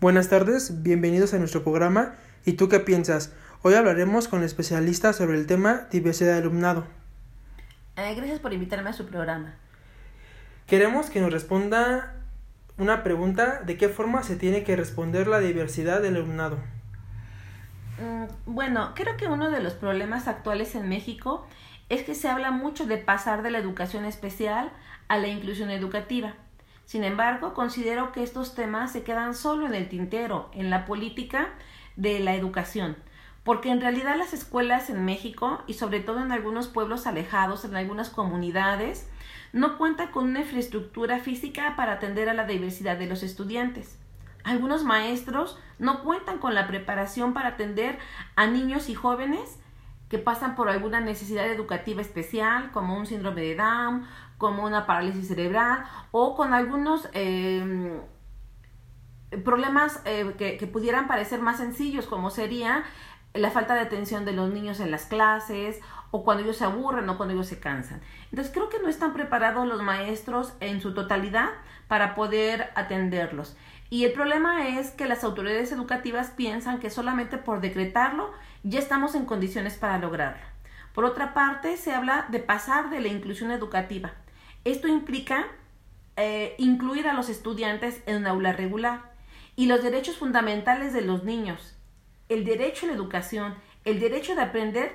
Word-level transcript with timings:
Buenas 0.00 0.30
tardes, 0.30 0.82
bienvenidos 0.82 1.34
a 1.34 1.38
nuestro 1.38 1.62
programa. 1.62 2.14
¿Y 2.46 2.54
tú 2.54 2.70
qué 2.70 2.80
piensas? 2.80 3.34
Hoy 3.60 3.74
hablaremos 3.74 4.28
con 4.28 4.42
especialistas 4.42 5.16
sobre 5.16 5.36
el 5.36 5.46
tema 5.46 5.88
diversidad 5.90 6.32
de 6.32 6.38
alumnado. 6.38 6.86
Eh, 7.96 8.14
gracias 8.14 8.38
por 8.40 8.54
invitarme 8.54 8.88
a 8.88 8.94
su 8.94 9.04
programa. 9.04 9.56
Queremos 10.66 11.10
que 11.10 11.20
nos 11.20 11.30
responda 11.30 12.14
una 12.78 13.02
pregunta 13.02 13.60
de 13.60 13.76
qué 13.76 13.90
forma 13.90 14.22
se 14.22 14.36
tiene 14.36 14.64
que 14.64 14.74
responder 14.74 15.26
la 15.26 15.38
diversidad 15.38 16.00
del 16.00 16.16
alumnado. 16.16 16.56
Mm, 17.98 18.24
bueno, 18.46 18.92
creo 18.94 19.18
que 19.18 19.26
uno 19.26 19.50
de 19.50 19.60
los 19.60 19.74
problemas 19.74 20.28
actuales 20.28 20.74
en 20.76 20.88
México 20.88 21.46
es 21.90 22.04
que 22.04 22.14
se 22.14 22.30
habla 22.30 22.52
mucho 22.52 22.86
de 22.86 22.96
pasar 22.96 23.42
de 23.42 23.50
la 23.50 23.58
educación 23.58 24.06
especial 24.06 24.72
a 25.08 25.18
la 25.18 25.28
inclusión 25.28 25.68
educativa. 25.68 26.36
Sin 26.90 27.04
embargo, 27.04 27.54
considero 27.54 28.10
que 28.10 28.24
estos 28.24 28.56
temas 28.56 28.90
se 28.90 29.04
quedan 29.04 29.36
solo 29.36 29.64
en 29.64 29.76
el 29.76 29.88
tintero, 29.88 30.50
en 30.52 30.70
la 30.70 30.86
política 30.86 31.50
de 31.94 32.18
la 32.18 32.34
educación, 32.34 32.96
porque 33.44 33.70
en 33.70 33.80
realidad 33.80 34.16
las 34.16 34.32
escuelas 34.32 34.90
en 34.90 35.04
México 35.04 35.62
y 35.68 35.74
sobre 35.74 36.00
todo 36.00 36.20
en 36.20 36.32
algunos 36.32 36.66
pueblos 36.66 37.06
alejados, 37.06 37.64
en 37.64 37.76
algunas 37.76 38.10
comunidades, 38.10 39.08
no 39.52 39.78
cuentan 39.78 40.10
con 40.10 40.24
una 40.24 40.40
infraestructura 40.40 41.20
física 41.20 41.76
para 41.76 41.92
atender 41.92 42.28
a 42.28 42.34
la 42.34 42.44
diversidad 42.44 42.96
de 42.96 43.06
los 43.06 43.22
estudiantes. 43.22 43.96
Algunos 44.42 44.82
maestros 44.82 45.60
no 45.78 46.02
cuentan 46.02 46.38
con 46.38 46.56
la 46.56 46.66
preparación 46.66 47.34
para 47.34 47.50
atender 47.50 48.00
a 48.34 48.48
niños 48.48 48.88
y 48.88 48.96
jóvenes 48.96 49.60
que 50.10 50.18
pasan 50.18 50.56
por 50.56 50.68
alguna 50.68 51.00
necesidad 51.00 51.46
educativa 51.46 52.02
especial, 52.02 52.72
como 52.72 52.96
un 52.96 53.06
síndrome 53.06 53.42
de 53.42 53.54
Down, 53.54 54.04
como 54.36 54.64
una 54.64 54.84
parálisis 54.84 55.28
cerebral 55.28 55.84
o 56.10 56.34
con 56.34 56.52
algunos 56.52 57.08
em, 57.12 58.00
problemas 59.44 60.02
eh, 60.04 60.34
que, 60.36 60.56
que, 60.56 60.66
pudieran 60.66 61.06
parecer 61.06 61.40
más 61.40 61.58
sencillos, 61.58 62.06
como 62.06 62.30
sería 62.30 62.82
la 63.34 63.50
falta 63.50 63.74
de 63.74 63.80
atención 63.80 64.24
de 64.24 64.32
los 64.32 64.50
niños 64.50 64.80
en 64.80 64.90
las 64.90 65.06
clases 65.06 65.80
o 66.10 66.24
cuando 66.24 66.42
ellos 66.42 66.56
se 66.56 66.64
aburren 66.64 67.08
o 67.08 67.16
cuando 67.16 67.34
ellos 67.34 67.46
se 67.46 67.60
cansan. 67.60 68.00
Entonces 68.30 68.52
creo 68.52 68.68
que 68.68 68.80
no 68.80 68.88
están 68.88 69.12
preparados 69.12 69.66
los 69.66 69.82
maestros 69.82 70.54
en 70.60 70.80
su 70.80 70.94
totalidad 70.94 71.50
para 71.86 72.14
poder 72.14 72.70
atenderlos. 72.74 73.56
Y 73.88 74.04
el 74.04 74.12
problema 74.12 74.68
es 74.68 74.90
que 74.90 75.06
las 75.06 75.24
autoridades 75.24 75.72
educativas 75.72 76.30
piensan 76.30 76.78
que 76.78 76.90
solamente 76.90 77.38
por 77.38 77.60
decretarlo 77.60 78.30
ya 78.62 78.78
estamos 78.78 79.14
en 79.14 79.26
condiciones 79.26 79.76
para 79.76 79.98
lograrlo. 79.98 80.42
Por 80.94 81.04
otra 81.04 81.34
parte, 81.34 81.76
se 81.76 81.92
habla 81.92 82.26
de 82.30 82.40
pasar 82.40 82.90
de 82.90 83.00
la 83.00 83.08
inclusión 83.08 83.50
educativa. 83.50 84.12
Esto 84.64 84.88
implica 84.88 85.46
eh, 86.16 86.54
incluir 86.58 87.08
a 87.08 87.14
los 87.14 87.28
estudiantes 87.28 88.02
en 88.06 88.16
un 88.16 88.26
aula 88.26 88.52
regular 88.52 89.12
y 89.56 89.66
los 89.66 89.82
derechos 89.82 90.16
fundamentales 90.16 90.92
de 90.92 91.02
los 91.02 91.24
niños, 91.24 91.76
el 92.30 92.44
derecho 92.44 92.86
a 92.86 92.88
la 92.88 92.94
educación, 92.94 93.54
el 93.84 94.00
derecho 94.00 94.34
de 94.34 94.42
aprender, 94.42 94.94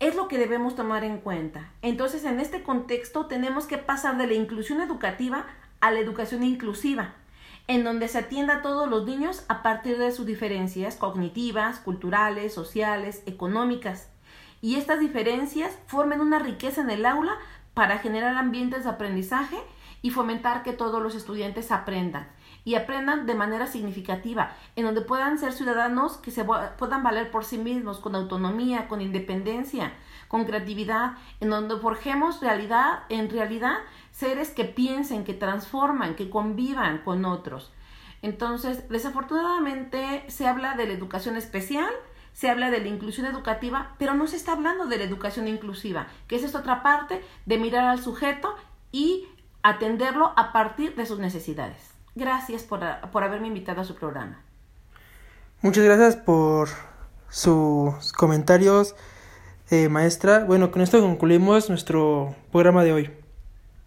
es 0.00 0.14
lo 0.16 0.28
que 0.28 0.38
debemos 0.38 0.74
tomar 0.74 1.04
en 1.04 1.18
cuenta. 1.18 1.70
Entonces, 1.82 2.24
en 2.24 2.40
este 2.40 2.62
contexto, 2.62 3.26
tenemos 3.26 3.66
que 3.66 3.78
pasar 3.78 4.18
de 4.18 4.26
la 4.26 4.34
inclusión 4.34 4.80
educativa 4.80 5.46
a 5.80 5.90
la 5.92 6.00
educación 6.00 6.42
inclusiva, 6.42 7.14
en 7.68 7.84
donde 7.84 8.08
se 8.08 8.18
atienda 8.18 8.56
a 8.56 8.62
todos 8.62 8.88
los 8.88 9.06
niños 9.06 9.44
a 9.48 9.62
partir 9.62 9.98
de 9.98 10.10
sus 10.10 10.26
diferencias 10.26 10.96
cognitivas, 10.96 11.78
culturales, 11.78 12.54
sociales, 12.54 13.22
económicas. 13.26 14.10
Y 14.60 14.76
estas 14.76 14.98
diferencias 14.98 15.78
formen 15.86 16.20
una 16.20 16.40
riqueza 16.40 16.80
en 16.80 16.90
el 16.90 17.06
aula 17.06 17.36
para 17.74 17.98
generar 17.98 18.34
ambientes 18.34 18.82
de 18.82 18.90
aprendizaje 18.90 19.58
y 20.02 20.10
fomentar 20.10 20.64
que 20.64 20.72
todos 20.72 21.00
los 21.00 21.14
estudiantes 21.14 21.70
aprendan 21.70 22.28
y 22.68 22.74
aprendan 22.74 23.24
de 23.24 23.34
manera 23.34 23.66
significativa, 23.66 24.52
en 24.76 24.84
donde 24.84 25.00
puedan 25.00 25.38
ser 25.38 25.54
ciudadanos 25.54 26.18
que 26.18 26.30
se 26.30 26.44
puedan 26.44 27.02
valer 27.02 27.30
por 27.30 27.46
sí 27.46 27.56
mismos, 27.56 27.98
con 27.98 28.14
autonomía, 28.14 28.88
con 28.88 29.00
independencia, 29.00 29.94
con 30.28 30.44
creatividad, 30.44 31.12
en 31.40 31.48
donde 31.48 31.78
forjemos 31.78 32.42
realidad, 32.42 33.04
en 33.08 33.30
realidad, 33.30 33.78
seres 34.10 34.50
que 34.50 34.66
piensen, 34.66 35.24
que 35.24 35.32
transforman, 35.32 36.14
que 36.14 36.28
convivan 36.28 36.98
con 36.98 37.24
otros. 37.24 37.72
Entonces, 38.20 38.86
desafortunadamente 38.90 40.26
se 40.28 40.46
habla 40.46 40.74
de 40.74 40.88
la 40.88 40.92
educación 40.92 41.38
especial, 41.38 41.88
se 42.34 42.50
habla 42.50 42.70
de 42.70 42.80
la 42.80 42.88
inclusión 42.88 43.24
educativa, 43.24 43.94
pero 43.98 44.12
no 44.12 44.26
se 44.26 44.36
está 44.36 44.52
hablando 44.52 44.84
de 44.84 44.98
la 44.98 45.04
educación 45.04 45.48
inclusiva, 45.48 46.08
que 46.26 46.36
es 46.36 46.44
esta 46.44 46.58
otra 46.58 46.82
parte 46.82 47.24
de 47.46 47.56
mirar 47.56 47.86
al 47.86 48.02
sujeto 48.02 48.54
y 48.92 49.26
atenderlo 49.62 50.34
a 50.36 50.52
partir 50.52 50.94
de 50.96 51.06
sus 51.06 51.18
necesidades. 51.18 51.97
Gracias 52.18 52.64
por, 52.64 52.80
por 53.12 53.22
haberme 53.22 53.46
invitado 53.46 53.80
a 53.80 53.84
su 53.84 53.94
programa. 53.94 54.42
Muchas 55.62 55.84
gracias 55.84 56.16
por 56.16 56.68
sus 57.28 58.12
comentarios, 58.12 58.96
eh, 59.70 59.88
maestra. 59.88 60.44
Bueno, 60.44 60.72
con 60.72 60.82
esto 60.82 61.00
concluimos 61.00 61.68
nuestro 61.70 62.34
programa 62.50 62.82
de 62.82 62.92
hoy. 62.92 63.10